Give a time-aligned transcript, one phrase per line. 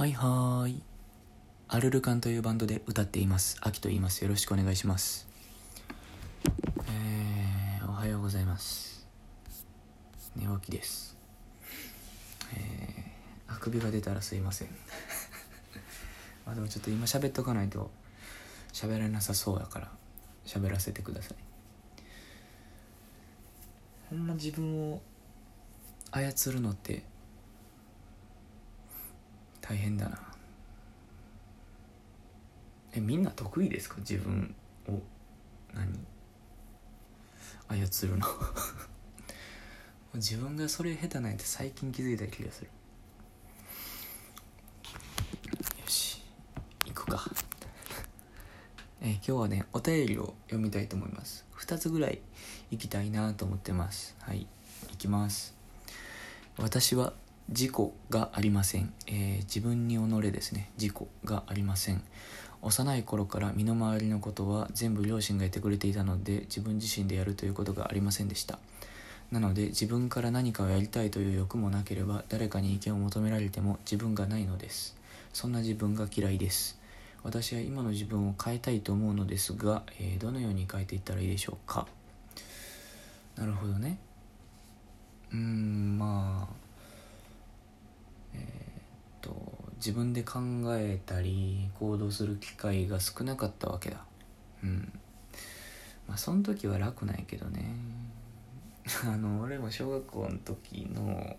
[0.00, 0.82] はいはーい。
[1.68, 3.58] アルルカンというバンドで歌っています。
[3.60, 4.22] アキと言います。
[4.22, 5.28] よろしくお願いします。
[6.88, 9.06] えー、おはようございます。
[10.34, 11.18] 寝起きです。
[12.54, 14.68] えー、あくびが出たらすいません。
[16.46, 17.90] まあでもちょっと今喋っとかないと
[18.72, 19.92] 喋れなさそうやから
[20.46, 21.36] 喋らせてください。
[24.08, 25.02] ほんま自分を
[26.10, 27.09] 操るのって
[29.70, 30.18] 大変だな。
[32.92, 33.98] えみんな得意ですか？
[33.98, 34.52] 自分
[34.88, 34.98] を。
[35.72, 35.96] 何？
[37.68, 38.26] 操るの。
[40.14, 42.66] 自分がそれ下手ないって最近気づいた気がする。
[45.46, 46.20] よし。
[46.86, 47.30] 行くか。
[49.02, 51.44] え今日はねお便りを読みたいと思います。
[51.60, 52.20] 2つぐらい
[52.72, 54.16] 行きたいなと思ってます。
[54.18, 54.48] はい。
[54.90, 55.54] 行きます。
[56.56, 57.12] 私は
[57.52, 60.70] 事故がありません、えー自分に己ですね。
[60.76, 62.00] 事故がありません。
[62.62, 68.60] 幼い頃から身の回りのことは全部両親がやってくれていたので自分自身でやるということがありませんでした。
[69.32, 74.96] なので自分から何かをやりたいという欲もなければ誰かに意見を求められても自分がないのです。
[75.32, 76.78] そんな自分が嫌いです。
[77.24, 81.88] 私は今の自分を変えたいと思うのですが、えーどのように変えていったらいいでしょうか。
[83.34, 83.98] なるほどね。
[85.32, 86.69] うーんまあ
[88.34, 88.40] えっ
[89.20, 89.34] と
[89.76, 90.40] 自分で考
[90.76, 94.04] えたり行動する機会が少なかったわけだ。
[94.62, 94.92] うん。
[96.06, 97.74] まあその時は楽なんやけどね。
[99.04, 101.36] あの俺も小学校の時の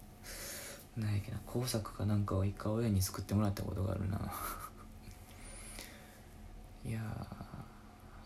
[0.97, 4.19] なんやっけな工作かなんかを一回親に作ってもらったことがあるな。
[6.83, 7.01] いや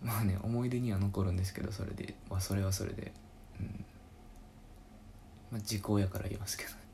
[0.01, 2.15] まあね思い出には残るんですけどそれで。
[2.29, 3.11] まあそれはそれで。
[3.59, 3.85] うん。
[5.51, 6.84] まあ時効やから言いますけどね。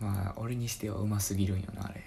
[0.00, 2.04] まあ俺にしてはうますぎるんよなあれ。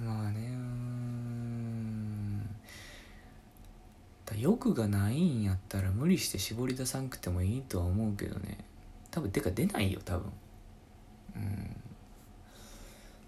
[0.04, 0.90] まあねうーん。
[4.26, 8.58] だ欲がないんやったら無理して絞り出さんくてもいいとは思うけどね。
[9.10, 10.32] 多分てか出ないよ多分。
[11.36, 11.76] うん。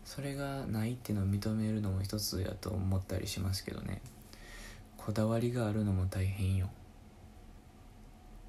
[0.04, 4.00] それがないっていうのを認めるのも一つやと思ったりしますけどね。
[4.96, 6.70] こだわりがあるのも大変よ。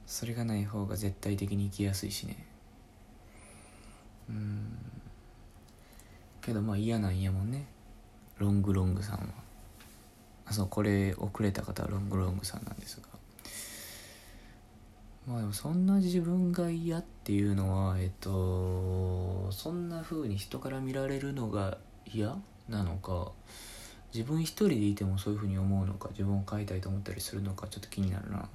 [0.06, 2.53] それがない方が絶対的に生きやすいしね。
[4.30, 4.78] うん。
[6.42, 7.66] けどまあ嫌なんやもんね。
[8.38, 9.26] ロングロングさんは。
[10.46, 13.08] あそうこれをくれた方はロングロングさんなんですが。
[15.28, 21.78] まあでもそんな自分が嫌っていうのはえっとそんな風に人から見られるのが
[22.14, 22.36] 嫌
[22.68, 23.32] なのか
[24.14, 28.40] 自分一人でいてもそういう風に思うのか自分を変えたいと思ったりするのかちょっと気になるな。
[28.40, 28.48] ちょっ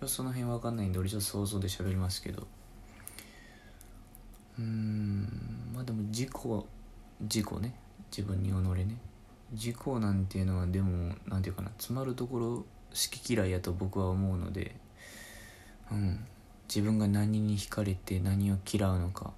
[0.00, 2.46] とその辺わかんないんで俺ちょっと想像で喋りますけど。
[4.62, 6.66] うんまあでも事故
[7.26, 7.74] 事故ね。
[8.16, 8.52] 自分に己
[8.86, 8.96] ね。
[9.52, 11.68] 事故なんていうのはでもなんていうかな。
[11.70, 14.76] 詰まるところ好き嫌いやと僕は思うので
[15.90, 16.24] うん。
[16.68, 19.32] 自分が何に惹かれて何を嫌うのか。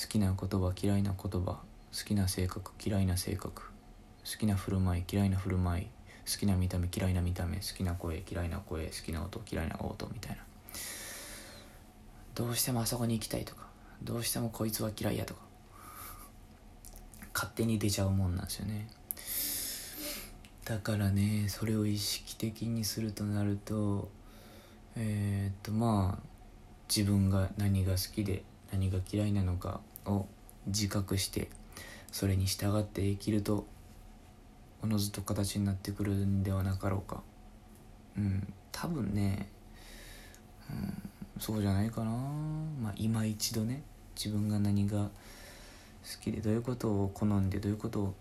[0.00, 1.60] 好きな言葉嫌いな言葉。
[1.96, 3.62] 好きな性格嫌いな性格。
[3.62, 5.86] 好きな振る舞い嫌いな振る舞い。
[6.30, 7.58] 好きな見た目嫌いな見た目。
[7.58, 8.86] 好きな声嫌いな声。
[8.86, 10.38] 好きな音嫌いな音みたいな。
[12.34, 13.73] どうしてもあそこに行きたいとか。
[14.04, 15.40] どうしてもこいつは嫌いやとか。
[17.34, 18.86] 勝手に出ちゃうもんなんですよね。
[20.64, 24.08] だからねそれを意識的にするとなると
[24.96, 26.26] えーっとまあ
[26.88, 30.26] 自分が何が好きで何が嫌いなのかを
[30.66, 31.50] 自覚して
[32.12, 33.66] それに従って生きると
[34.82, 37.22] おのずと形になってくるんではなかろうか。
[38.16, 39.48] うん多分ね、
[40.70, 42.10] うん、そうじゃないかな。
[42.10, 43.82] まあ今一度ね。
[44.16, 45.10] 自分が何が好
[46.22, 48.14] きでどういうことを好んでどういうことを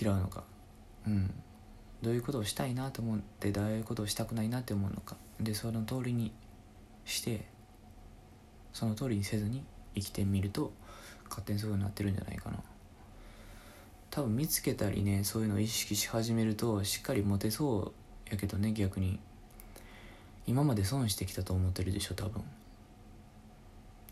[0.00, 0.44] 嫌うのか。
[1.06, 1.34] うん。
[2.02, 5.16] どういうことをしたいなと思ってどういうことをしたくないなって思うのか。
[5.40, 6.32] でその通りに
[7.04, 7.44] して
[8.72, 9.64] その通りにせずに
[9.94, 10.72] 生きてみると
[11.28, 12.58] 勝手にそういうになってるんじゃないかな。
[14.10, 17.92] 多分見つけたりねそういうのを意識し始めるとしっかりモテそ
[18.28, 19.18] うやけどね逆に。
[20.46, 22.42] 今まで損してきたと思ってるでしょ多分。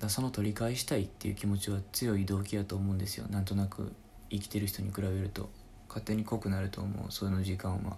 [0.05, 3.27] だその取り返したいっていう気持ちは強い動機やと思うんですよ。
[3.29, 3.93] なんとなく
[4.31, 5.49] 生きてる人に比べると。
[5.89, 7.13] 勝手に濃くなると思う。
[7.13, 7.97] その時間は。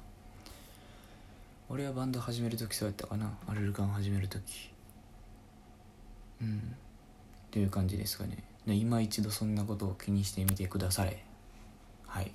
[1.69, 3.32] 俺はバンド始める時そうやったかな。
[3.49, 4.70] アルルカン始める時。
[6.43, 6.58] うん。
[6.58, 6.61] っ
[7.50, 8.38] ていう感じですかね。
[8.67, 11.25] で今一度そんなことを気にしてみてくだされ。
[12.06, 12.31] はい。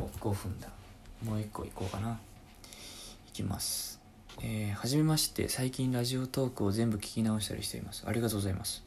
[0.00, 0.68] お5分だ。
[1.24, 2.18] もう一個いこうかな。
[3.28, 4.00] いきます。
[4.40, 5.48] えー、はじめまして。
[5.48, 8.04] 最近ラジオトークを全部聞き直したりしています。
[8.06, 8.84] ありがとうございます。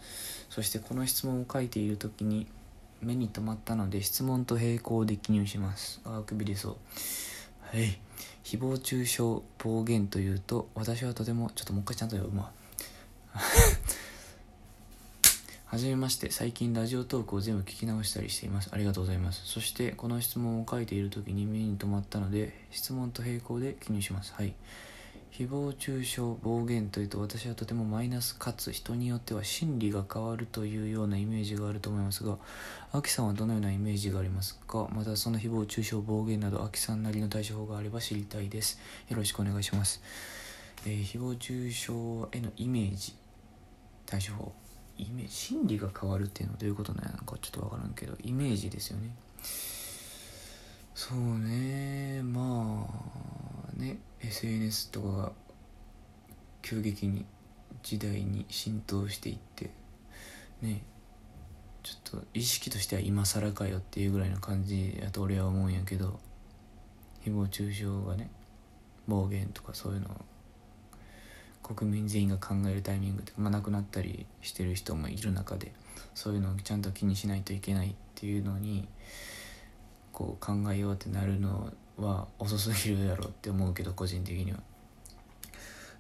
[0.50, 2.48] そしてこの質問を書いている時に
[3.01, 6.00] 目に留まったので質問と並行で記入します。
[6.06, 6.77] ああくびれそう。
[7.59, 8.00] はい。
[8.45, 12.51] 誹謗中傷暴言というと私はとてもちょっともう一回ちゃんと読むわ。
[15.65, 16.31] はじめまして。
[16.31, 18.69] 最近ラジオトークを全部聞き直したりしています。
[18.71, 19.42] ありがとうございます。
[19.45, 24.33] そしてこの質問を書いている時に目に留まったので質問と並行で記入します。
[24.33, 24.53] はい。
[25.31, 32.38] 誹謗中傷暴言というと私はとてもマイナスかつ人によっては心理が変わるというようなイメージがあると思いますが
[32.92, 34.89] アキさんはどのようなイメージがありますか？
[34.94, 38.78] またその誹謗中傷暴言などアキさんなりの対処法があれば知りたいです。
[39.10, 40.01] よろしくお願いします、
[40.86, 41.92] えー、誹謗中傷
[42.38, 43.16] へのイメージ
[44.06, 44.51] 対処法。
[44.98, 47.12] イメージ心理が変わるっていうのはどういうことなんや？
[47.12, 48.18] なんかちょっと分からんけど。
[48.22, 49.16] イメージですよね。
[50.94, 52.22] そうね。
[52.24, 55.32] まあね SNS とかが
[56.62, 57.26] 急激に
[57.84, 59.72] 時代に浸透していって
[60.62, 60.84] ね
[61.84, 66.20] ちょっと意識としては今更かよっていうぐらいの感じやと俺は思うんやけど
[67.26, 68.30] 誹謗中傷がね
[69.08, 70.12] 暴言とかそういうのを
[71.64, 75.72] 国民全員が考えるタイミングで、まあ、亡くなったりしてる人もいる中で
[76.14, 78.88] そういうのをちゃんと気にしないといけないっていうのに
[80.12, 84.60] こう考えようってなるのは遅すぎるやろって思うけど個人的には。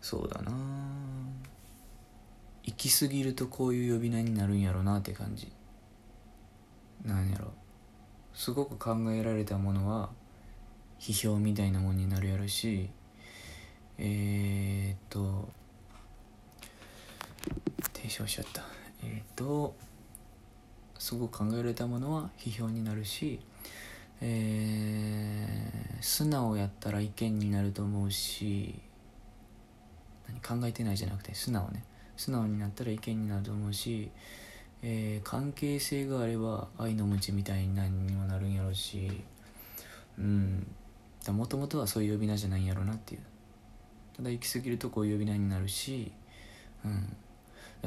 [0.01, 0.51] そうだな
[2.63, 5.51] 行き過ぎるとこういう呼び名になるんやろなって感じ。
[7.05, 7.51] なんやろ。
[8.33, 10.09] すごく考えられたものは
[10.99, 12.89] 批評みたいなもんになるやろし
[13.97, 15.49] えー、っと
[17.93, 18.63] 提唱しちゃった。
[19.03, 19.75] えー、っと
[20.97, 23.39] すごく考えられたものは批評になるし
[24.21, 28.79] えー、素直やったら意見になると思うし
[30.47, 31.83] 考えてないじゃなくて素直ね。
[32.17, 34.11] 素直になったら意見になると思うし、
[34.83, 39.09] えー、関係性があれば愛の無知みたいにもなるんやろうし
[40.17, 40.67] うん。
[41.29, 43.21] もともとはそういう呼び名じゃないんやろうなっていう。
[44.17, 46.11] ただ行き過ぎるとこういう呼び名になるし、
[46.85, 46.87] う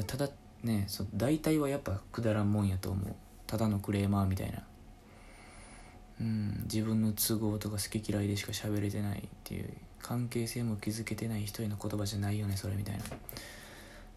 [0.01, 0.29] ん、ただ
[0.63, 3.15] ねそ大体はやっぱくだらんもんやと思う。
[3.47, 4.63] ただのクレーマーみたいな。
[6.20, 9.69] うん、自分の都合とか好き嫌いでしか喋れてないっていう
[10.00, 13.05] 関係性も築けてない人への言葉じゃないよねそれみたいな。
[13.05, 13.16] そう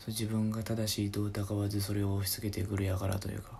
[0.09, 3.59] 自分が正しいと疑わずそれを押し付けてくるやからというか。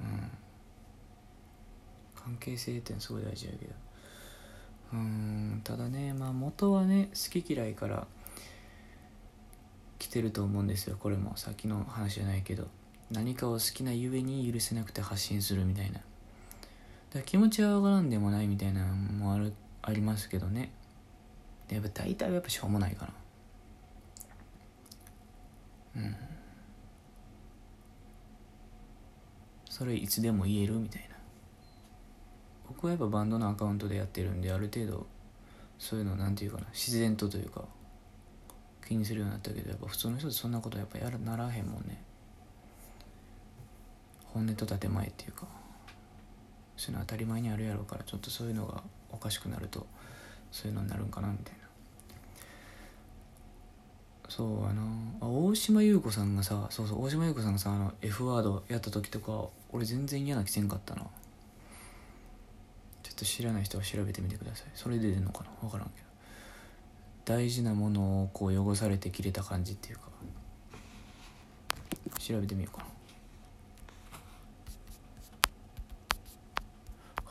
[0.00, 0.30] うん。
[2.14, 3.72] 関係性ってすごい大事やけど。
[4.94, 5.60] うん。
[5.62, 8.06] ただねまあ元はね好き嫌いから
[9.98, 11.36] 来てると思うんですよこれも。
[11.36, 12.66] さっきの話じゃないけど。
[13.10, 16.00] 何かを好きなゆえに許せなくて発信するみたいな。
[17.14, 20.70] だ気持ちはわからんでもないみたいなのもあるありますけどね。
[21.68, 23.06] でやっぱ大体はやっぱしょうもないか
[25.94, 26.02] な。
[26.02, 26.16] うん。
[29.68, 31.16] それいつでも言えるみたいな。
[32.68, 35.06] 僕はやっぱバンドのアカウントでやってるんである程度
[35.78, 37.64] そういうのなんていうかな自然とというか
[38.86, 42.02] 気にするようになったけどやっぱ普通の人ってそんなことやっぱやらならへんもんね。
[44.36, 45.46] 本音と建前っていうか
[46.76, 49.86] そういうの当たり前にあるやろうからちょっとそういうのがおかしくなると
[50.52, 51.60] そういうのになるんかなみたいな。
[54.28, 54.82] そうあの
[55.20, 61.02] あ大島優子さんがさそうそう大島優子さんがさあの F ワードやった時とか俺全然嫌な気せんかったな。
[63.02, 64.66] ちょっと知らない人は調べてみてください。
[64.74, 65.50] それで出るのかな？
[65.62, 66.06] 分からんけど。
[67.24, 70.02] 大事なものをこう汚されて切れた感じっていうか。
[72.18, 72.88] 調べてみようかな。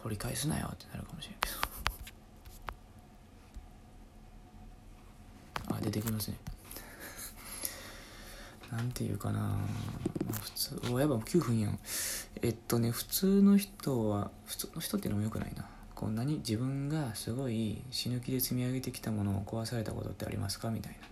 [0.05, 1.55] 掘り返すなよってなるかもしれんけど。
[5.75, 6.37] あ出てきますね。
[8.71, 9.57] なんていうかな、ま
[10.29, 11.79] あ、普通おやば9分やん。
[12.43, 15.65] えっとね普通の人は普通の人っていうのもよくないな。
[15.95, 20.69] こんなに自分がすごい死ぬ気で積み上げてきたものを壊されたことってありますか？
[20.69, 21.07] みたいな。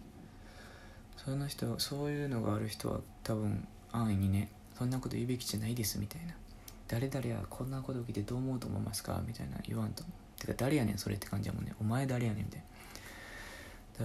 [1.18, 6.36] その人そういうのがある人は多分安易にねそんなこと言うべきじゃないですみたいな。
[6.88, 9.22] 誰々はこんなこと聞いてどう思うと思いますか？
[9.26, 10.04] みたいな言わんと。
[10.40, 12.64] てか誰やねんそれって感じやもんねお前誰やねんみたい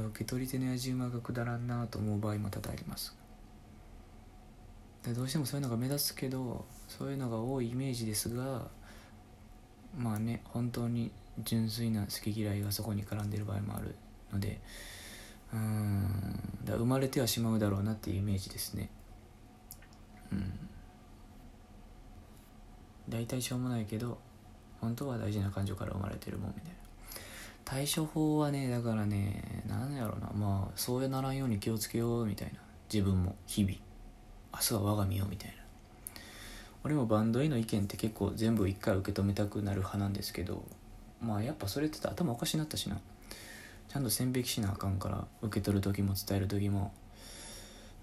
[0.00, 3.16] な受け取り手のやじ馬がくだらんなと思う場合も多々あります
[5.02, 8.68] でどうしてもそういうのが目立つけどそういうのが多いイメージですが
[9.96, 11.10] まあね本当に
[11.42, 13.96] 純粋な好き嫌いがそこに絡んでる場合もある
[14.32, 14.60] ので
[15.52, 18.90] うんだ生まれてはしまうだろうなっていうイメージですね。
[20.30, 20.52] うん。
[23.08, 24.18] 大体しょうもないけど
[24.80, 26.76] 本当は大事な感情から生まれてるもんみたいな。
[27.64, 30.30] 対処法はねだからね何やろうな。
[30.34, 32.60] まあそうやならんように気をつけようみたいな。
[32.92, 33.74] 自分も日々。
[34.54, 35.56] 明日は我が身をみたいな。
[36.84, 40.64] 俺もバンドへの意見って結構全部一回受け止めたくなる派なんですけど
[41.20, 42.98] まあやっぱそれって頭おかしになったしな。
[43.88, 46.92] ちゃんと線引きしなあかんから受け取る時も伝える時も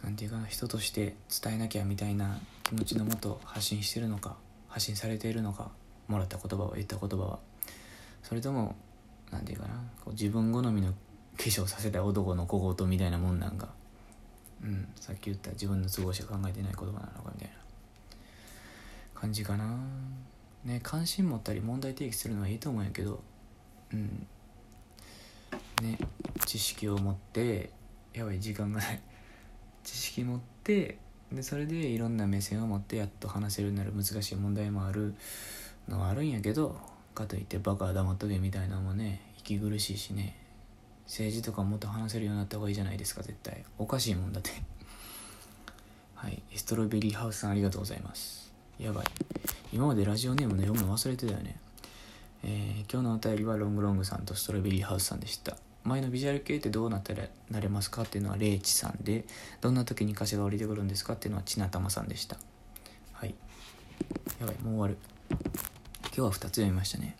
[0.03, 4.35] 何て言うかな人として伝えなきゃみたいな気持ちのもと発信してるのか。
[4.75, 5.71] 発信されているのか
[6.09, 7.39] もらった言葉は言った言葉は
[8.23, 8.75] それとも
[9.31, 10.95] 何て言うかなこう自分好みの化
[11.37, 13.69] 粧させた男の小言みたいなもんなんか。
[14.61, 17.55] うんさっき言った自分の都合しか考えてない言葉なのかみたいな
[19.13, 19.77] 感じかな。
[20.65, 23.23] ね関心持ったり問題提起するのはいいと思うんやけど。
[23.93, 24.27] うん。
[25.81, 25.97] ね
[26.45, 27.69] 知識を持って
[28.13, 29.01] やばい時間がない。
[29.85, 30.97] 知識持って
[31.31, 35.15] でそれでいろんな目線を持ってやっと話せるようになる難しい問題もある
[35.89, 36.75] のはあるんやけど
[37.13, 40.35] かといってバカは黙っとけみたいなのもね息苦しいしね
[41.05, 43.63] 政治とかもっと話せるようになった方がいいじゃないですか絶対。
[43.77, 44.49] おかしいもんだって。
[46.15, 46.41] はい。
[46.55, 48.51] ストロベリーハウスさんありがとうございます。
[48.79, 49.05] やばい。
[49.71, 51.59] 今までラジオネームの読むの忘れてたよね。
[52.43, 55.57] えー、今日のお便りはロングロングさんとストロベリーハウスさんでした。
[55.85, 59.25] 前のビジュアル系ってどうなったらなれますかっていうのはレイチさんで
[59.61, 62.37] どんな時に歌詞が降りてくるんですかっていうのはちなたまさんでした。
[63.13, 63.35] はい。
[64.41, 64.97] やばいもう終わる。
[65.29, 67.15] 今日は2つ読みましたね。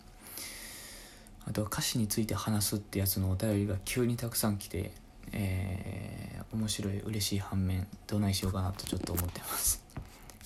[1.48, 4.92] あとは歌詞について話すってやつのお便りが急にたくさん来て
[5.32, 9.84] えー、面白い嬉しい反面どないしようかなとちょっと思ってます。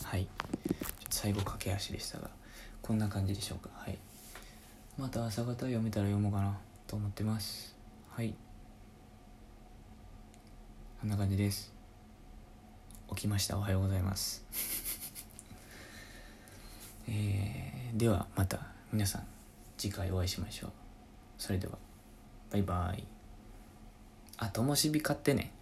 [0.03, 0.27] はい。
[1.09, 2.29] 最後駆け足でしたが
[2.81, 3.69] こんな感じでしょうか。
[3.73, 3.97] はい。
[4.97, 6.57] また朝方読めたら読もうかな
[6.88, 7.78] と思ってます。
[8.19, 8.35] はい。
[10.99, 11.73] こんな感じです。
[13.11, 13.57] 起きました。
[13.57, 14.43] おはようございます。
[17.07, 19.27] えー、ではまた皆さん
[19.77, 20.71] 次回お会いしましょう。
[21.38, 21.77] それでは
[22.51, 23.07] バイバイ。
[24.35, 25.53] あともしび買ってね。